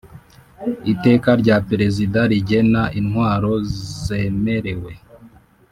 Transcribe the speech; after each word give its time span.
Iteka 0.93 1.29
rya 1.41 1.57
Perezida 1.69 2.19
rigena 2.31 2.83
intwaro 2.99 3.53
zemerewe 4.03 4.93